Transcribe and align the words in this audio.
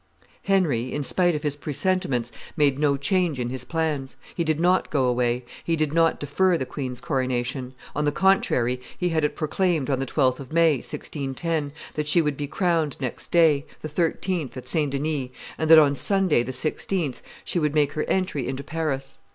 Henry, 0.45 0.91
in 0.91 1.03
spite 1.03 1.35
of 1.35 1.43
his 1.43 1.55
presentiments, 1.55 2.31
made 2.57 2.79
no 2.79 2.97
change 2.97 3.39
in 3.39 3.51
his 3.51 3.63
plans; 3.63 4.15
he 4.33 4.43
did 4.43 4.59
not 4.59 4.89
go 4.89 5.03
away; 5.05 5.45
he 5.63 5.75
did 5.75 5.93
not 5.93 6.19
defer 6.19 6.57
the 6.57 6.65
queen's 6.65 6.99
coronation; 6.99 7.75
on 7.95 8.03
the 8.05 8.11
contrary, 8.11 8.81
he 8.97 9.09
had 9.09 9.23
it 9.23 9.35
proclaimed 9.35 9.91
on 9.91 9.99
the 9.99 10.07
12th 10.07 10.39
of 10.39 10.51
May, 10.51 10.77
1610, 10.77 11.71
that 11.93 12.07
she 12.07 12.19
would 12.19 12.35
be 12.35 12.47
crowned 12.47 12.97
next 12.99 13.31
day, 13.31 13.63
the 13.81 13.89
13th, 13.89 14.57
at 14.57 14.67
St. 14.67 14.89
Denis, 14.91 15.29
and 15.59 15.69
that 15.69 15.77
on 15.77 15.95
Sunday, 15.95 16.41
the 16.41 16.51
16th, 16.51 17.21
she 17.45 17.59
would 17.59 17.75
make 17.75 17.91
her 17.93 18.03
entry 18.05 18.47
into 18.47 18.63
Paris. 18.63 19.19